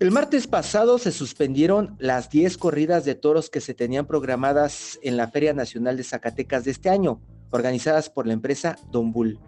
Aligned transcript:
El 0.00 0.12
martes 0.12 0.46
pasado 0.46 0.98
se 0.98 1.10
suspendieron 1.10 1.96
las 1.98 2.30
10 2.30 2.56
corridas 2.56 3.04
de 3.04 3.16
toros 3.16 3.50
que 3.50 3.60
se 3.60 3.74
tenían 3.74 4.06
programadas 4.06 4.98
en 5.02 5.16
la 5.16 5.26
Feria 5.26 5.54
Nacional 5.54 5.96
de 5.96 6.04
Zacatecas 6.04 6.64
de 6.64 6.70
este 6.70 6.88
año, 6.88 7.20
organizadas 7.50 8.08
por 8.08 8.26
la 8.26 8.32
empresa 8.32 8.76
Don 8.92 9.10
Bull. 9.10 9.40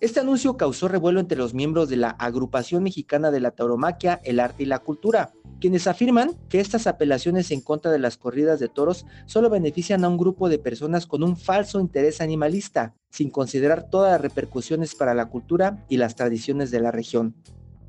Este 0.00 0.20
anuncio 0.20 0.56
causó 0.56 0.88
revuelo 0.88 1.20
entre 1.20 1.38
los 1.38 1.54
miembros 1.54 1.88
de 1.88 1.96
la 1.96 2.10
Agrupación 2.10 2.82
Mexicana 2.82 3.30
de 3.30 3.40
la 3.40 3.52
Tauromaquia, 3.52 4.20
el 4.24 4.40
Arte 4.40 4.64
y 4.64 4.66
la 4.66 4.80
Cultura, 4.80 5.32
quienes 5.60 5.86
afirman 5.86 6.32
que 6.48 6.60
estas 6.60 6.86
apelaciones 6.86 7.50
en 7.50 7.60
contra 7.60 7.90
de 7.90 7.98
las 7.98 8.18
corridas 8.18 8.58
de 8.60 8.68
toros 8.68 9.06
solo 9.26 9.48
benefician 9.48 10.04
a 10.04 10.08
un 10.08 10.18
grupo 10.18 10.48
de 10.48 10.58
personas 10.58 11.06
con 11.06 11.22
un 11.22 11.36
falso 11.36 11.80
interés 11.80 12.20
animalista, 12.20 12.94
sin 13.10 13.30
considerar 13.30 13.88
todas 13.88 14.12
las 14.12 14.20
repercusiones 14.20 14.94
para 14.94 15.14
la 15.14 15.26
cultura 15.26 15.84
y 15.88 15.96
las 15.96 16.16
tradiciones 16.16 16.70
de 16.70 16.80
la 16.80 16.90
región. 16.90 17.34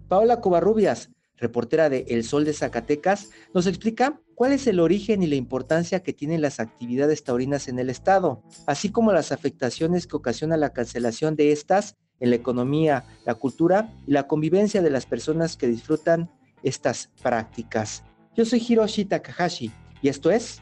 Paola 0.07 0.39
Covarrubias, 0.39 1.09
reportera 1.37 1.89
de 1.89 2.05
El 2.09 2.23
Sol 2.23 2.45
de 2.45 2.53
Zacatecas, 2.53 3.29
nos 3.53 3.67
explica 3.67 4.21
cuál 4.35 4.51
es 4.51 4.67
el 4.67 4.79
origen 4.79 5.23
y 5.23 5.27
la 5.27 5.35
importancia 5.35 6.01
que 6.01 6.13
tienen 6.13 6.41
las 6.41 6.59
actividades 6.59 7.23
taurinas 7.23 7.67
en 7.67 7.79
el 7.79 7.89
estado, 7.89 8.43
así 8.67 8.89
como 8.89 9.11
las 9.11 9.31
afectaciones 9.31 10.07
que 10.07 10.15
ocasiona 10.15 10.57
la 10.57 10.73
cancelación 10.73 11.35
de 11.35 11.51
estas 11.51 11.95
en 12.19 12.29
la 12.29 12.35
economía, 12.35 13.05
la 13.25 13.35
cultura 13.35 13.93
y 14.07 14.11
la 14.11 14.27
convivencia 14.27 14.81
de 14.81 14.89
las 14.89 15.05
personas 15.05 15.57
que 15.57 15.67
disfrutan 15.67 16.31
estas 16.63 17.11
prácticas. 17.21 18.03
Yo 18.35 18.45
soy 18.45 18.63
Hiroshi 18.67 19.05
Takahashi 19.05 19.71
y 20.01 20.09
esto 20.09 20.31
es 20.31 20.61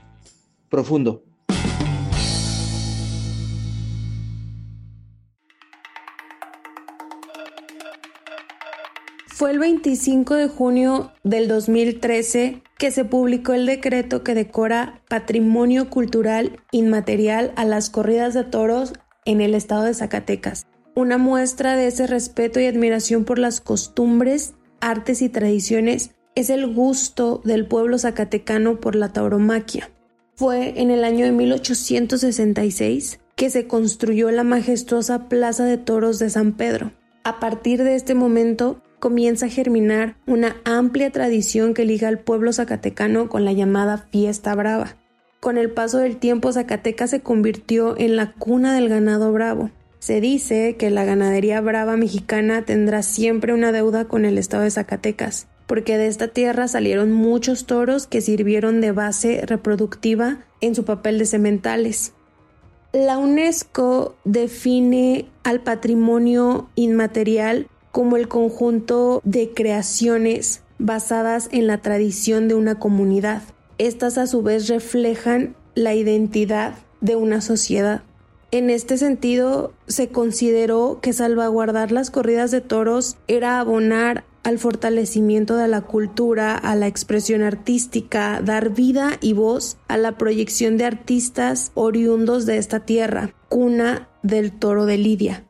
Profundo. 0.69 1.32
Fue 9.35 9.49
el 9.49 9.57
25 9.57 10.35
de 10.35 10.47
junio 10.47 11.11
del 11.23 11.47
2013 11.47 12.61
que 12.77 12.91
se 12.91 13.03
publicó 13.03 13.53
el 13.53 13.65
decreto 13.65 14.23
que 14.23 14.35
decora 14.35 15.01
patrimonio 15.09 15.89
cultural 15.89 16.59
inmaterial 16.71 17.51
a 17.55 17.65
las 17.65 17.89
corridas 17.89 18.35
de 18.35 18.43
toros 18.43 18.93
en 19.25 19.41
el 19.41 19.55
estado 19.55 19.85
de 19.85 19.95
Zacatecas. 19.95 20.67
Una 20.93 21.17
muestra 21.17 21.75
de 21.75 21.87
ese 21.87 22.05
respeto 22.05 22.59
y 22.59 22.67
admiración 22.67 23.25
por 23.25 23.39
las 23.39 23.59
costumbres, 23.59 24.53
artes 24.81 25.23
y 25.23 25.29
tradiciones 25.29 26.11
es 26.35 26.51
el 26.51 26.71
gusto 26.71 27.41
del 27.43 27.65
pueblo 27.65 27.97
zacatecano 27.97 28.79
por 28.79 28.95
la 28.95 29.13
tauromaquia. 29.13 29.89
Fue 30.35 30.79
en 30.79 30.91
el 30.91 31.03
año 31.03 31.25
de 31.25 31.31
1866 31.31 33.19
que 33.35 33.49
se 33.49 33.65
construyó 33.65 34.29
la 34.29 34.43
majestuosa 34.43 35.27
Plaza 35.27 35.65
de 35.65 35.79
Toros 35.79 36.19
de 36.19 36.29
San 36.29 36.51
Pedro. 36.51 36.91
A 37.23 37.39
partir 37.39 37.83
de 37.83 37.95
este 37.95 38.13
momento 38.13 38.83
comienza 39.03 39.47
a 39.47 39.49
germinar 39.49 40.15
una 40.27 40.55
amplia 40.63 41.11
tradición 41.11 41.73
que 41.73 41.83
liga 41.83 42.07
al 42.07 42.19
pueblo 42.19 42.53
zacatecano 42.53 43.27
con 43.27 43.43
la 43.43 43.51
llamada 43.51 43.97
fiesta 43.97 44.55
brava. 44.55 44.95
Con 45.41 45.57
el 45.57 45.69
paso 45.71 45.97
del 45.97 46.15
tiempo 46.15 46.53
Zacatecas 46.53 47.09
se 47.09 47.19
convirtió 47.19 47.97
en 47.97 48.15
la 48.15 48.31
cuna 48.31 48.73
del 48.73 48.87
ganado 48.87 49.33
bravo. 49.33 49.71
Se 49.99 50.21
dice 50.21 50.77
que 50.77 50.89
la 50.89 51.03
ganadería 51.03 51.59
brava 51.59 51.97
mexicana 51.97 52.61
tendrá 52.61 53.03
siempre 53.03 53.51
una 53.51 53.73
deuda 53.73 54.05
con 54.05 54.23
el 54.23 54.37
estado 54.37 54.63
de 54.63 54.71
Zacatecas, 54.71 55.47
porque 55.67 55.97
de 55.97 56.07
esta 56.07 56.29
tierra 56.29 56.69
salieron 56.69 57.11
muchos 57.11 57.65
toros 57.65 58.07
que 58.07 58.21
sirvieron 58.21 58.79
de 58.79 58.93
base 58.93 59.41
reproductiva 59.45 60.45
en 60.61 60.75
su 60.75 60.85
papel 60.85 61.19
de 61.19 61.25
sementales. 61.25 62.13
La 62.93 63.17
UNESCO 63.17 64.15
define 64.23 65.25
al 65.43 65.59
patrimonio 65.59 66.69
inmaterial 66.75 67.67
como 67.93 68.17
el 68.17 68.27
conjunto 68.27 69.21
de 69.23 69.53
creaciones 69.53 70.63
basadas 70.79 71.47
en 71.51 71.67
la 71.67 71.77
tradición 71.77 72.47
de 72.47 72.55
una 72.55 72.79
comunidad. 72.79 73.43
Estas 73.77 74.17
a 74.17 74.25
su 74.25 74.41
vez 74.41 74.67
reflejan 74.67 75.55
la 75.75 75.93
identidad 75.93 76.73
de 77.01 77.15
una 77.15 77.39
sociedad. 77.39 78.01
En 78.49 78.71
este 78.71 78.97
sentido, 78.97 79.73
se 79.87 80.09
consideró 80.09 80.99
que 81.01 81.13
salvaguardar 81.13 81.91
las 81.91 82.09
corridas 82.09 82.49
de 82.49 82.61
toros 82.61 83.17
era 83.27 83.59
abonar 83.59 84.23
al 84.41 84.57
fortalecimiento 84.57 85.55
de 85.55 85.67
la 85.67 85.81
cultura, 85.81 86.57
a 86.57 86.75
la 86.75 86.87
expresión 86.87 87.43
artística, 87.43 88.41
dar 88.43 88.71
vida 88.71 89.17
y 89.21 89.33
voz 89.33 89.77
a 89.87 89.97
la 89.97 90.17
proyección 90.17 90.77
de 90.77 90.85
artistas 90.85 91.71
oriundos 91.75 92.47
de 92.47 92.57
esta 92.57 92.79
tierra, 92.81 93.35
cuna 93.49 94.09
del 94.23 94.51
toro 94.51 94.87
de 94.87 94.97
Lidia. 94.97 95.45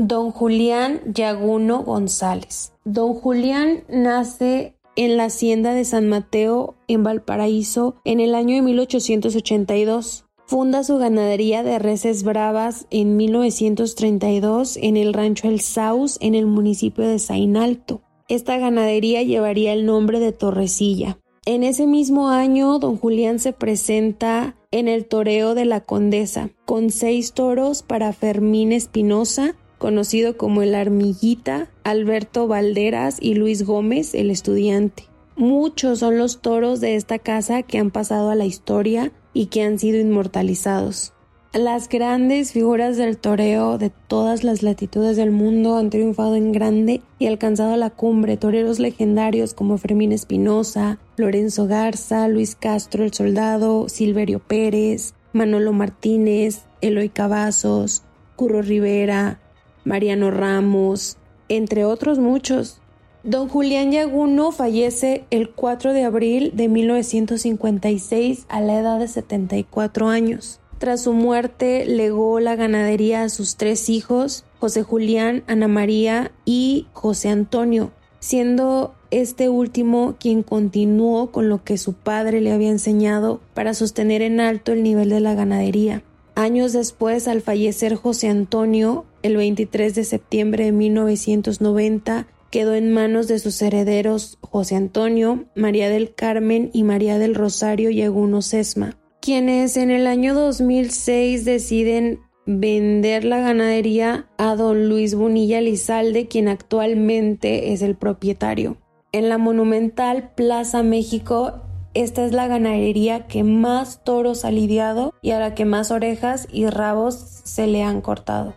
Don 0.00 0.30
Julián 0.30 1.00
Yaguno 1.12 1.82
González. 1.82 2.72
Don 2.84 3.14
Julián 3.14 3.82
nace 3.88 4.76
en 4.94 5.16
la 5.16 5.24
hacienda 5.24 5.74
de 5.74 5.84
San 5.84 6.08
Mateo 6.08 6.76
en 6.86 7.02
Valparaíso 7.02 7.96
en 8.04 8.20
el 8.20 8.36
año 8.36 8.54
de 8.54 8.62
1882. 8.62 10.24
Funda 10.46 10.84
su 10.84 10.98
ganadería 10.98 11.64
de 11.64 11.80
reses 11.80 12.22
bravas 12.22 12.86
en 12.90 13.16
1932 13.16 14.76
en 14.76 14.96
el 14.96 15.12
rancho 15.12 15.48
El 15.48 15.60
Saus 15.60 16.16
en 16.20 16.36
el 16.36 16.46
municipio 16.46 17.04
de 17.04 17.18
Sainalto. 17.18 18.00
Esta 18.28 18.56
ganadería 18.56 19.24
llevaría 19.24 19.72
el 19.72 19.84
nombre 19.84 20.20
de 20.20 20.30
Torrecilla. 20.30 21.18
En 21.44 21.64
ese 21.64 21.88
mismo 21.88 22.28
año, 22.28 22.78
don 22.78 22.98
Julián 22.98 23.40
se 23.40 23.52
presenta 23.52 24.54
en 24.70 24.86
el 24.86 25.06
toreo 25.06 25.56
de 25.56 25.64
la 25.64 25.80
Condesa, 25.80 26.50
con 26.66 26.90
seis 26.90 27.32
toros 27.32 27.82
para 27.82 28.12
Fermín 28.12 28.70
Espinosa, 28.70 29.56
conocido 29.78 30.36
como 30.36 30.62
el 30.62 30.74
Armillita, 30.74 31.70
Alberto 31.84 32.46
Valderas 32.48 33.16
y 33.20 33.34
Luis 33.34 33.64
Gómez, 33.64 34.14
el 34.14 34.30
estudiante. 34.30 35.04
Muchos 35.36 36.00
son 36.00 36.18
los 36.18 36.40
toros 36.40 36.80
de 36.80 36.96
esta 36.96 37.18
casa 37.18 37.62
que 37.62 37.78
han 37.78 37.90
pasado 37.90 38.30
a 38.30 38.34
la 38.34 38.44
historia 38.44 39.12
y 39.32 39.46
que 39.46 39.62
han 39.62 39.78
sido 39.78 39.98
inmortalizados. 40.00 41.12
Las 41.54 41.88
grandes 41.88 42.52
figuras 42.52 42.98
del 42.98 43.16
toreo 43.16 43.78
de 43.78 43.90
todas 43.90 44.44
las 44.44 44.62
latitudes 44.62 45.16
del 45.16 45.30
mundo 45.30 45.78
han 45.78 45.88
triunfado 45.88 46.34
en 46.36 46.52
grande 46.52 47.00
y 47.18 47.26
alcanzado 47.26 47.74
la 47.76 47.88
cumbre. 47.88 48.36
Toreros 48.36 48.78
legendarios 48.78 49.54
como 49.54 49.78
Fermín 49.78 50.12
Espinosa, 50.12 50.98
Lorenzo 51.16 51.66
Garza, 51.66 52.28
Luis 52.28 52.54
Castro 52.54 53.02
el 53.02 53.14
Soldado, 53.14 53.88
Silverio 53.88 54.40
Pérez, 54.40 55.14
Manolo 55.32 55.72
Martínez, 55.72 56.66
Eloy 56.82 57.08
Cavazos, 57.08 58.02
Curro 58.36 58.60
Rivera, 58.60 59.40
Mariano 59.84 60.30
Ramos, 60.30 61.16
entre 61.48 61.84
otros 61.84 62.18
muchos. 62.18 62.80
Don 63.24 63.48
Julián 63.48 63.90
Yaguno 63.90 64.52
fallece 64.52 65.24
el 65.30 65.50
4 65.50 65.92
de 65.92 66.04
abril 66.04 66.52
de 66.54 66.68
1956 66.68 68.46
a 68.48 68.60
la 68.60 68.78
edad 68.78 68.98
de 68.98 69.08
74 69.08 70.08
años. 70.08 70.60
Tras 70.78 71.02
su 71.02 71.12
muerte 71.12 71.84
legó 71.86 72.38
la 72.38 72.54
ganadería 72.54 73.24
a 73.24 73.28
sus 73.28 73.56
tres 73.56 73.90
hijos, 73.90 74.44
José 74.60 74.84
Julián, 74.84 75.42
Ana 75.48 75.66
María 75.66 76.30
y 76.44 76.86
José 76.92 77.30
Antonio, 77.30 77.90
siendo 78.20 78.94
este 79.10 79.48
último 79.48 80.14
quien 80.20 80.44
continuó 80.44 81.32
con 81.32 81.48
lo 81.48 81.64
que 81.64 81.78
su 81.78 81.94
padre 81.94 82.40
le 82.40 82.52
había 82.52 82.70
enseñado 82.70 83.40
para 83.54 83.74
sostener 83.74 84.22
en 84.22 84.38
alto 84.38 84.70
el 84.72 84.84
nivel 84.84 85.08
de 85.08 85.20
la 85.20 85.34
ganadería. 85.34 86.02
Años 86.38 86.72
después, 86.72 87.26
al 87.26 87.40
fallecer 87.40 87.96
José 87.96 88.28
Antonio, 88.28 89.06
el 89.24 89.36
23 89.36 89.92
de 89.96 90.04
septiembre 90.04 90.66
de 90.66 90.70
1990, 90.70 92.28
quedó 92.52 92.76
en 92.76 92.92
manos 92.92 93.26
de 93.26 93.40
sus 93.40 93.60
herederos 93.60 94.38
José 94.40 94.76
Antonio, 94.76 95.46
María 95.56 95.88
del 95.88 96.14
Carmen 96.14 96.70
y 96.72 96.84
María 96.84 97.18
del 97.18 97.34
Rosario 97.34 97.90
Yaguno 97.90 98.40
Sesma, 98.40 98.96
quienes 99.20 99.76
en 99.76 99.90
el 99.90 100.06
año 100.06 100.32
2006 100.32 101.44
deciden 101.44 102.20
vender 102.46 103.24
la 103.24 103.40
ganadería 103.40 104.28
a 104.38 104.54
don 104.54 104.88
Luis 104.88 105.16
Bonilla 105.16 105.60
Lizalde, 105.60 106.28
quien 106.28 106.46
actualmente 106.46 107.72
es 107.72 107.82
el 107.82 107.96
propietario. 107.96 108.76
En 109.10 109.28
la 109.28 109.38
monumental 109.38 110.30
Plaza 110.36 110.84
México 110.84 111.62
esta 111.94 112.24
es 112.24 112.32
la 112.32 112.46
ganadería 112.46 113.26
que 113.26 113.44
más 113.44 114.02
toros 114.04 114.44
ha 114.44 114.50
lidiado 114.50 115.14
y 115.22 115.32
a 115.32 115.40
la 115.40 115.54
que 115.54 115.64
más 115.64 115.90
orejas 115.90 116.46
y 116.50 116.66
rabos 116.66 117.14
se 117.44 117.66
le 117.66 117.82
han 117.82 118.00
cortado. 118.00 118.54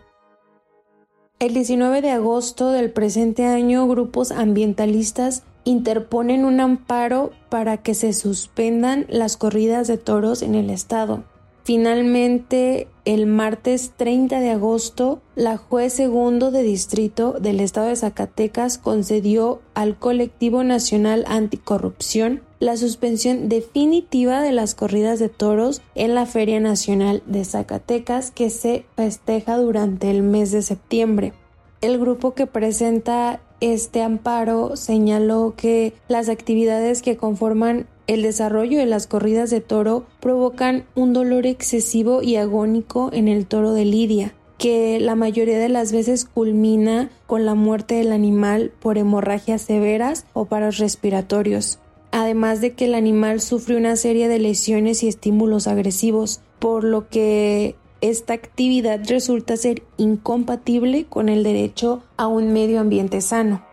El 1.38 1.54
19 1.54 2.02
de 2.02 2.10
agosto 2.10 2.70
del 2.70 2.92
presente 2.92 3.46
año, 3.46 3.88
grupos 3.88 4.30
ambientalistas 4.30 5.42
interponen 5.64 6.44
un 6.44 6.60
amparo 6.60 7.32
para 7.48 7.78
que 7.78 7.94
se 7.94 8.12
suspendan 8.12 9.06
las 9.08 9.36
corridas 9.36 9.88
de 9.88 9.98
toros 9.98 10.42
en 10.42 10.54
el 10.54 10.70
estado. 10.70 11.24
Finalmente, 11.64 12.88
el 13.04 13.26
martes 13.26 13.92
30 13.96 14.40
de 14.40 14.50
agosto, 14.50 15.20
la 15.36 15.56
juez 15.56 15.92
segundo 15.92 16.50
de 16.50 16.62
distrito 16.62 17.34
del 17.34 17.60
estado 17.60 17.86
de 17.86 17.96
Zacatecas 17.96 18.78
concedió 18.78 19.60
al 19.74 19.96
colectivo 19.96 20.64
nacional 20.64 21.24
anticorrupción 21.28 22.42
la 22.58 22.76
suspensión 22.76 23.48
definitiva 23.48 24.40
de 24.40 24.52
las 24.52 24.74
corridas 24.74 25.18
de 25.20 25.28
toros 25.28 25.82
en 25.94 26.14
la 26.14 26.26
Feria 26.26 26.58
Nacional 26.58 27.22
de 27.26 27.44
Zacatecas 27.44 28.30
que 28.32 28.50
se 28.50 28.84
festeja 28.96 29.56
durante 29.56 30.10
el 30.10 30.22
mes 30.22 30.50
de 30.50 30.62
septiembre. 30.62 31.32
El 31.80 31.98
grupo 31.98 32.34
que 32.34 32.46
presenta 32.46 33.40
este 33.60 34.02
amparo 34.02 34.76
señaló 34.76 35.54
que 35.56 35.94
las 36.08 36.28
actividades 36.28 37.02
que 37.02 37.16
conforman 37.16 37.86
el 38.06 38.22
desarrollo 38.22 38.78
de 38.78 38.86
las 38.86 39.06
corridas 39.06 39.50
de 39.50 39.60
toro 39.60 40.04
provocan 40.20 40.84
un 40.94 41.12
dolor 41.12 41.46
excesivo 41.46 42.22
y 42.22 42.36
agónico 42.36 43.10
en 43.12 43.28
el 43.28 43.46
toro 43.46 43.72
de 43.72 43.84
lidia, 43.84 44.34
que 44.58 45.00
la 45.00 45.14
mayoría 45.14 45.58
de 45.58 45.68
las 45.68 45.92
veces 45.92 46.24
culmina 46.24 47.10
con 47.26 47.44
la 47.44 47.54
muerte 47.54 47.96
del 47.96 48.12
animal 48.12 48.72
por 48.80 48.98
hemorragias 48.98 49.62
severas 49.62 50.26
o 50.32 50.44
paros 50.44 50.78
respiratorios. 50.78 51.78
Además 52.10 52.60
de 52.60 52.74
que 52.74 52.84
el 52.84 52.94
animal 52.94 53.40
sufre 53.40 53.76
una 53.76 53.96
serie 53.96 54.28
de 54.28 54.38
lesiones 54.38 55.02
y 55.02 55.08
estímulos 55.08 55.66
agresivos, 55.66 56.40
por 56.58 56.84
lo 56.84 57.08
que 57.08 57.74
esta 58.02 58.34
actividad 58.34 59.00
resulta 59.08 59.56
ser 59.56 59.82
incompatible 59.96 61.06
con 61.06 61.28
el 61.28 61.42
derecho 61.42 62.02
a 62.16 62.26
un 62.26 62.52
medio 62.52 62.80
ambiente 62.80 63.20
sano. 63.20 63.71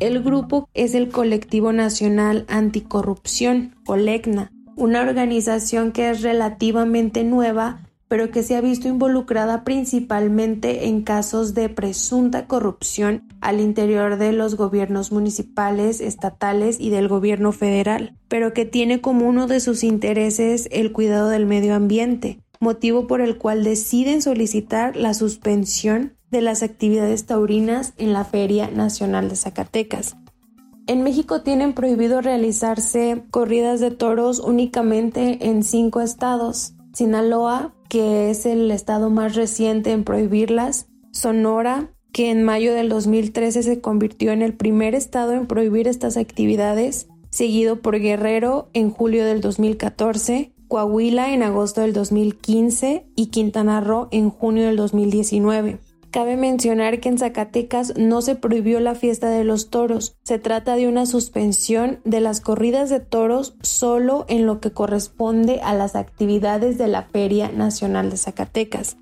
El 0.00 0.22
grupo 0.22 0.68
es 0.74 0.94
el 0.94 1.08
Colectivo 1.08 1.72
Nacional 1.72 2.44
Anticorrupción, 2.46 3.74
COLECNA, 3.84 4.52
una 4.76 5.00
organización 5.00 5.90
que 5.90 6.10
es 6.10 6.22
relativamente 6.22 7.24
nueva, 7.24 7.80
pero 8.06 8.30
que 8.30 8.44
se 8.44 8.54
ha 8.54 8.60
visto 8.60 8.86
involucrada 8.86 9.64
principalmente 9.64 10.86
en 10.86 11.02
casos 11.02 11.52
de 11.52 11.68
presunta 11.68 12.46
corrupción 12.46 13.24
al 13.40 13.58
interior 13.58 14.18
de 14.18 14.30
los 14.30 14.54
gobiernos 14.54 15.10
municipales, 15.10 16.00
estatales 16.00 16.78
y 16.78 16.90
del 16.90 17.08
gobierno 17.08 17.50
federal, 17.50 18.16
pero 18.28 18.52
que 18.52 18.64
tiene 18.64 19.00
como 19.00 19.26
uno 19.26 19.48
de 19.48 19.58
sus 19.58 19.82
intereses 19.82 20.68
el 20.70 20.92
cuidado 20.92 21.28
del 21.28 21.44
medio 21.44 21.74
ambiente, 21.74 22.38
motivo 22.60 23.08
por 23.08 23.20
el 23.20 23.36
cual 23.36 23.64
deciden 23.64 24.22
solicitar 24.22 24.94
la 24.94 25.12
suspensión 25.12 26.17
de 26.30 26.40
las 26.40 26.62
actividades 26.62 27.26
taurinas 27.26 27.94
en 27.96 28.12
la 28.12 28.24
Feria 28.24 28.70
Nacional 28.70 29.28
de 29.28 29.36
Zacatecas. 29.36 30.16
En 30.86 31.02
México 31.02 31.42
tienen 31.42 31.74
prohibido 31.74 32.20
realizarse 32.20 33.22
corridas 33.30 33.80
de 33.80 33.90
toros 33.90 34.38
únicamente 34.38 35.46
en 35.48 35.62
cinco 35.62 36.00
estados. 36.00 36.72
Sinaloa, 36.94 37.74
que 37.88 38.30
es 38.30 38.46
el 38.46 38.70
estado 38.70 39.10
más 39.10 39.34
reciente 39.34 39.92
en 39.92 40.04
prohibirlas, 40.04 40.86
Sonora, 41.12 41.90
que 42.12 42.30
en 42.30 42.42
mayo 42.42 42.74
del 42.74 42.88
2013 42.88 43.62
se 43.62 43.80
convirtió 43.80 44.32
en 44.32 44.42
el 44.42 44.54
primer 44.54 44.94
estado 44.94 45.32
en 45.32 45.46
prohibir 45.46 45.88
estas 45.88 46.16
actividades, 46.16 47.08
seguido 47.30 47.80
por 47.82 47.98
Guerrero 47.98 48.70
en 48.72 48.90
julio 48.90 49.24
del 49.24 49.40
2014, 49.40 50.52
Coahuila 50.68 51.32
en 51.32 51.42
agosto 51.42 51.82
del 51.82 51.92
2015 51.92 53.06
y 53.14 53.26
Quintana 53.26 53.80
Roo 53.80 54.08
en 54.10 54.30
junio 54.30 54.66
del 54.66 54.76
2019. 54.76 55.78
Cabe 56.10 56.36
mencionar 56.36 57.00
que 57.00 57.10
en 57.10 57.18
Zacatecas 57.18 57.94
no 57.98 58.22
se 58.22 58.34
prohibió 58.34 58.80
la 58.80 58.94
fiesta 58.94 59.28
de 59.28 59.44
los 59.44 59.68
toros. 59.68 60.16
Se 60.22 60.38
trata 60.38 60.76
de 60.76 60.88
una 60.88 61.04
suspensión 61.04 62.00
de 62.04 62.20
las 62.20 62.40
corridas 62.40 62.88
de 62.88 63.00
toros 63.00 63.56
solo 63.62 64.24
en 64.28 64.46
lo 64.46 64.60
que 64.60 64.72
corresponde 64.72 65.60
a 65.62 65.74
las 65.74 65.96
actividades 65.96 66.78
de 66.78 66.88
la 66.88 67.02
Feria 67.02 67.52
Nacional 67.52 68.10
de 68.10 68.16
Zacatecas. 68.16 68.96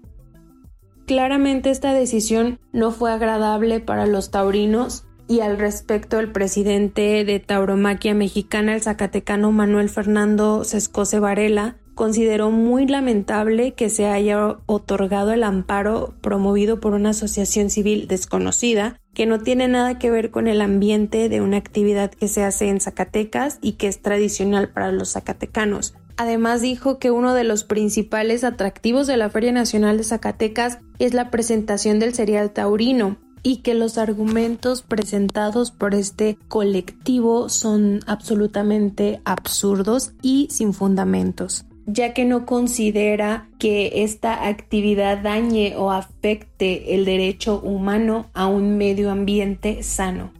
Claramente 1.06 1.70
esta 1.70 1.92
decisión 1.94 2.58
no 2.72 2.90
fue 2.90 3.12
agradable 3.12 3.78
para 3.78 4.06
los 4.06 4.32
taurinos 4.32 5.04
y 5.28 5.40
al 5.40 5.58
respecto 5.58 6.18
el 6.18 6.32
presidente 6.32 7.24
de 7.24 7.38
Tauromaquia 7.38 8.14
Mexicana, 8.14 8.74
el 8.74 8.82
zacatecano 8.82 9.52
Manuel 9.52 9.88
Fernando 9.88 10.64
Sescose 10.64 11.20
Varela, 11.20 11.76
consideró 11.96 12.50
muy 12.50 12.86
lamentable 12.86 13.72
que 13.72 13.88
se 13.88 14.06
haya 14.06 14.58
otorgado 14.66 15.32
el 15.32 15.42
amparo 15.42 16.14
promovido 16.20 16.78
por 16.78 16.92
una 16.92 17.10
asociación 17.10 17.70
civil 17.70 18.06
desconocida 18.06 19.00
que 19.14 19.24
no 19.24 19.40
tiene 19.40 19.66
nada 19.66 19.98
que 19.98 20.10
ver 20.10 20.30
con 20.30 20.46
el 20.46 20.60
ambiente 20.60 21.30
de 21.30 21.40
una 21.40 21.56
actividad 21.56 22.10
que 22.10 22.28
se 22.28 22.44
hace 22.44 22.68
en 22.68 22.80
Zacatecas 22.80 23.58
y 23.62 23.72
que 23.72 23.88
es 23.88 24.02
tradicional 24.02 24.68
para 24.68 24.92
los 24.92 25.12
zacatecanos. 25.12 25.94
Además 26.18 26.60
dijo 26.60 26.98
que 26.98 27.10
uno 27.10 27.32
de 27.32 27.44
los 27.44 27.64
principales 27.64 28.44
atractivos 28.44 29.06
de 29.06 29.16
la 29.16 29.30
Feria 29.30 29.52
Nacional 29.52 29.96
de 29.96 30.04
Zacatecas 30.04 30.80
es 30.98 31.14
la 31.14 31.30
presentación 31.30 31.98
del 31.98 32.14
cereal 32.14 32.50
taurino 32.50 33.16
y 33.42 33.58
que 33.58 33.72
los 33.72 33.96
argumentos 33.96 34.82
presentados 34.82 35.70
por 35.70 35.94
este 35.94 36.36
colectivo 36.48 37.48
son 37.48 38.00
absolutamente 38.06 39.22
absurdos 39.24 40.12
y 40.20 40.48
sin 40.50 40.74
fundamentos 40.74 41.65
ya 41.86 42.12
que 42.12 42.24
no 42.24 42.46
considera 42.46 43.48
que 43.58 44.02
esta 44.02 44.48
actividad 44.48 45.18
dañe 45.18 45.76
o 45.76 45.92
afecte 45.92 46.94
el 46.94 47.04
derecho 47.04 47.60
humano 47.60 48.26
a 48.34 48.48
un 48.48 48.76
medio 48.76 49.10
ambiente 49.10 49.82
sano. 49.82 50.32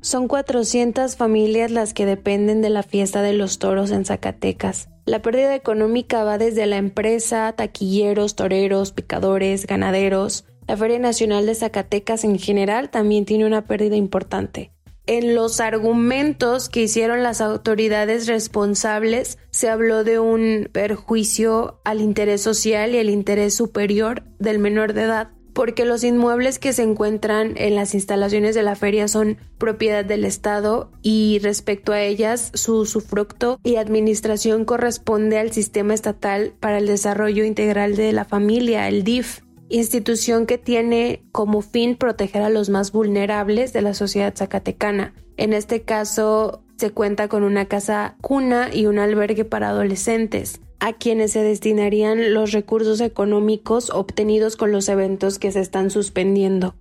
Son 0.00 0.26
400 0.26 1.16
familias 1.16 1.70
las 1.70 1.94
que 1.94 2.06
dependen 2.06 2.60
de 2.60 2.70
la 2.70 2.82
fiesta 2.82 3.22
de 3.22 3.34
los 3.34 3.58
toros 3.60 3.92
en 3.92 4.04
Zacatecas. 4.04 4.88
La 5.04 5.22
pérdida 5.22 5.54
económica 5.54 6.24
va 6.24 6.38
desde 6.38 6.66
la 6.66 6.76
empresa, 6.76 7.52
taquilleros, 7.52 8.34
toreros, 8.34 8.92
picadores, 8.92 9.66
ganaderos. 9.66 10.44
La 10.66 10.76
Feria 10.76 10.98
Nacional 10.98 11.46
de 11.46 11.54
Zacatecas 11.54 12.24
en 12.24 12.38
general 12.38 12.90
también 12.90 13.26
tiene 13.26 13.46
una 13.46 13.64
pérdida 13.64 13.96
importante. 13.96 14.72
En 15.06 15.34
los 15.34 15.58
argumentos 15.58 16.68
que 16.68 16.82
hicieron 16.82 17.24
las 17.24 17.40
autoridades 17.40 18.28
responsables 18.28 19.36
se 19.50 19.68
habló 19.68 20.04
de 20.04 20.20
un 20.20 20.68
perjuicio 20.70 21.80
al 21.84 22.00
interés 22.00 22.40
social 22.40 22.94
y 22.94 22.98
al 22.98 23.10
interés 23.10 23.52
superior 23.54 24.22
del 24.38 24.60
menor 24.60 24.92
de 24.92 25.02
edad, 25.02 25.30
porque 25.54 25.84
los 25.84 26.04
inmuebles 26.04 26.60
que 26.60 26.72
se 26.72 26.84
encuentran 26.84 27.54
en 27.56 27.74
las 27.74 27.94
instalaciones 27.94 28.54
de 28.54 28.62
la 28.62 28.76
feria 28.76 29.08
son 29.08 29.38
propiedad 29.58 30.04
del 30.04 30.24
Estado 30.24 30.92
y 31.02 31.40
respecto 31.42 31.92
a 31.92 32.00
ellas 32.00 32.52
su 32.54 32.76
usufructo 32.76 33.58
y 33.64 33.76
administración 33.76 34.64
corresponde 34.64 35.38
al 35.38 35.50
Sistema 35.50 35.94
Estatal 35.94 36.54
para 36.60 36.78
el 36.78 36.86
Desarrollo 36.86 37.44
Integral 37.44 37.96
de 37.96 38.12
la 38.12 38.24
Familia, 38.24 38.86
el 38.86 39.02
DIF 39.02 39.40
institución 39.72 40.46
que 40.46 40.58
tiene 40.58 41.22
como 41.32 41.62
fin 41.62 41.96
proteger 41.96 42.42
a 42.42 42.50
los 42.50 42.68
más 42.68 42.92
vulnerables 42.92 43.72
de 43.72 43.82
la 43.82 43.94
sociedad 43.94 44.34
zacatecana. 44.36 45.14
En 45.36 45.54
este 45.54 45.82
caso, 45.82 46.62
se 46.76 46.90
cuenta 46.90 47.28
con 47.28 47.42
una 47.42 47.66
casa 47.66 48.16
cuna 48.20 48.68
y 48.72 48.86
un 48.86 48.98
albergue 48.98 49.44
para 49.44 49.70
adolescentes, 49.70 50.60
a 50.78 50.92
quienes 50.92 51.32
se 51.32 51.42
destinarían 51.42 52.34
los 52.34 52.52
recursos 52.52 53.00
económicos 53.00 53.88
obtenidos 53.90 54.56
con 54.56 54.72
los 54.72 54.88
eventos 54.88 55.38
que 55.38 55.52
se 55.52 55.60
están 55.60 55.90
suspendiendo. 55.90 56.74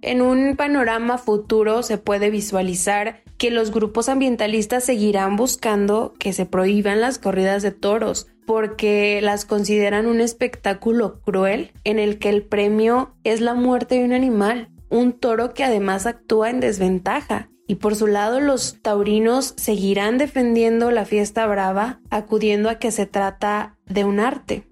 En 0.00 0.22
un 0.22 0.54
panorama 0.54 1.18
futuro 1.18 1.82
se 1.82 1.98
puede 1.98 2.30
visualizar 2.30 3.22
que 3.38 3.50
los 3.50 3.72
grupos 3.72 4.08
ambientalistas 4.08 4.84
seguirán 4.84 5.34
buscando 5.34 6.14
que 6.18 6.32
se 6.32 6.46
prohíban 6.46 7.00
las 7.00 7.18
corridas 7.18 7.62
de 7.62 7.72
toros, 7.72 8.28
porque 8.46 9.20
las 9.22 9.44
consideran 9.44 10.06
un 10.06 10.20
espectáculo 10.20 11.20
cruel 11.20 11.72
en 11.84 11.98
el 11.98 12.18
que 12.18 12.30
el 12.30 12.42
premio 12.42 13.14
es 13.24 13.40
la 13.40 13.54
muerte 13.54 13.96
de 13.96 14.04
un 14.04 14.12
animal, 14.12 14.70
un 14.88 15.12
toro 15.12 15.52
que 15.52 15.64
además 15.64 16.06
actúa 16.06 16.50
en 16.50 16.60
desventaja. 16.60 17.50
Y 17.68 17.76
por 17.76 17.96
su 17.96 18.06
lado 18.06 18.40
los 18.40 18.80
taurinos 18.80 19.54
seguirán 19.56 20.18
defendiendo 20.18 20.92
la 20.92 21.04
fiesta 21.04 21.46
brava, 21.46 22.00
acudiendo 22.10 22.70
a 22.70 22.78
que 22.78 22.92
se 22.92 23.06
trata 23.06 23.76
de 23.86 24.04
un 24.04 24.20
arte. 24.20 24.64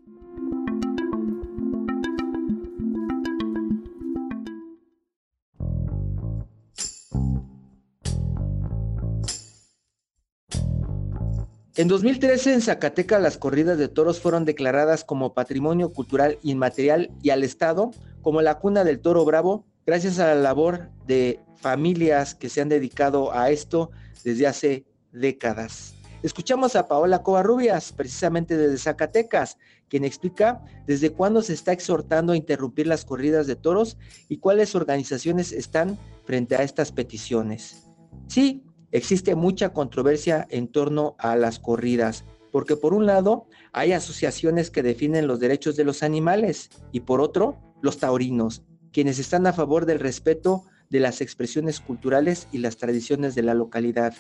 En 11.77 11.89
2013 11.89 12.55
en 12.55 12.61
Zacatecas 12.61 13.21
las 13.21 13.37
corridas 13.37 13.77
de 13.79 13.89
toros 13.89 14.21
fueron 14.21 14.45
declaradas 14.45 15.03
como 15.03 15.35
patrimonio 15.35 15.93
cultural 15.93 16.39
inmaterial 16.43 17.11
y 17.21 17.31
al 17.31 17.43
Estado 17.43 17.91
como 18.23 18.43
la 18.43 18.61
cuna 18.61 18.85
del 18.85 19.01
toro 19.01 19.25
bravo 19.25 19.65
gracias 19.85 20.21
a 20.21 20.27
la 20.29 20.37
labor 20.37 20.91
de 21.09 21.41
familias 21.57 22.37
que 22.37 22.49
se 22.49 22.61
han 22.61 22.69
dedicado 22.69 23.35
a 23.35 23.51
esto 23.51 23.91
desde 24.23 24.47
hace 24.47 24.85
décadas. 25.11 25.97
Escuchamos 26.23 26.77
a 26.77 26.87
Paola 26.87 27.25
Covarrubias, 27.25 27.93
precisamente 27.93 28.57
desde 28.57 28.79
Zacatecas, 28.79 29.59
quien 29.89 30.05
explica 30.05 30.65
desde 30.87 31.11
cuándo 31.11 31.43
se 31.43 31.55
está 31.55 31.73
exhortando 31.73 32.35
a 32.35 32.37
interrumpir 32.37 32.87
las 32.87 33.05
corridas 33.05 33.49
de 33.49 33.57
toros 33.57 33.99
y 34.29 34.39
cuáles 34.39 34.77
organizaciones 34.77 35.51
están 35.51 35.99
frente 36.25 36.55
a 36.55 36.63
estas 36.63 36.93
peticiones. 36.93 37.89
Sí, 38.29 38.63
existe 38.95 39.35
mucha 39.35 39.71
controversia 39.71 40.47
en 40.51 40.69
torno 40.69 41.17
a 41.19 41.35
las 41.35 41.59
corridas, 41.59 42.25
porque 42.53 42.77
por 42.77 42.95
un 42.95 43.07
lado 43.07 43.47
hay 43.73 43.91
asociaciones 43.93 44.71
que 44.71 44.85
definen 44.85 45.27
los 45.27 45.41
derechos 45.41 45.75
de 45.75 45.83
los 45.83 46.05
animales 46.05 46.71
y 46.93 47.01
por 47.01 47.21
otro 47.21 47.59
los 47.83 47.99
taurinos, 47.99 48.63
quienes 48.93 49.19
están 49.19 49.49
a 49.49 49.53
favor 49.53 49.85
del 49.85 49.99
respeto 49.99 50.63
de 50.91 51.01
las 51.01 51.21
expresiones 51.21 51.81
culturales 51.81 52.47
y 52.53 52.59
las 52.59 52.77
tradiciones 52.77 53.35
de 53.35 53.43
la 53.43 53.55
localidad. 53.55 54.15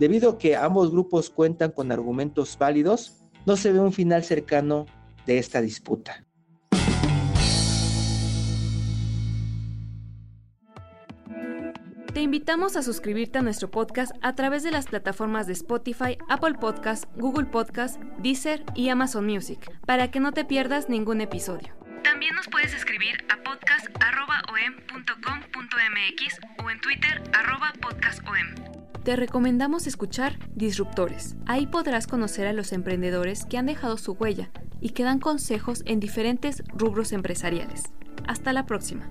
Debido 0.00 0.30
a 0.30 0.38
que 0.38 0.56
ambos 0.56 0.90
grupos 0.90 1.30
cuentan 1.30 1.70
con 1.70 1.92
argumentos 1.92 2.58
válidos, 2.58 3.22
no 3.46 3.56
se 3.56 3.70
ve 3.70 3.78
un 3.78 3.92
final 3.92 4.24
cercano 4.24 4.86
de 5.24 5.38
esta 5.38 5.60
disputa. 5.60 6.26
Te 12.20 12.24
invitamos 12.24 12.76
a 12.76 12.82
suscribirte 12.82 13.38
a 13.38 13.40
nuestro 13.40 13.70
podcast 13.70 14.12
a 14.20 14.34
través 14.34 14.62
de 14.62 14.70
las 14.70 14.84
plataformas 14.84 15.46
de 15.46 15.54
Spotify, 15.54 16.18
Apple 16.28 16.56
Podcast, 16.60 17.04
Google 17.16 17.46
Podcast, 17.46 17.98
Deezer 18.18 18.62
y 18.74 18.90
Amazon 18.90 19.24
Music, 19.24 19.72
para 19.86 20.10
que 20.10 20.20
no 20.20 20.32
te 20.32 20.44
pierdas 20.44 20.90
ningún 20.90 21.22
episodio. 21.22 21.74
También 22.04 22.34
nos 22.34 22.46
puedes 22.48 22.74
escribir 22.74 23.24
a 23.30 23.42
podcast.om.com.mx 23.42 26.40
o 26.62 26.68
en 26.68 26.78
Twitter 26.82 27.22
podcastom. 27.80 28.34
Te 29.02 29.16
recomendamos 29.16 29.86
escuchar 29.86 30.38
Disruptores. 30.54 31.36
Ahí 31.46 31.66
podrás 31.66 32.06
conocer 32.06 32.46
a 32.46 32.52
los 32.52 32.74
emprendedores 32.74 33.46
que 33.46 33.56
han 33.56 33.64
dejado 33.64 33.96
su 33.96 34.12
huella 34.12 34.50
y 34.78 34.90
que 34.90 35.04
dan 35.04 35.20
consejos 35.20 35.82
en 35.86 36.00
diferentes 36.00 36.62
rubros 36.74 37.12
empresariales. 37.12 37.84
Hasta 38.28 38.52
la 38.52 38.66
próxima. 38.66 39.10